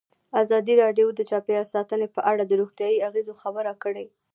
[0.41, 4.05] ازادي راډیو د چاپیریال ساتنه په اړه د روغتیایي اغېزو خبره کړې.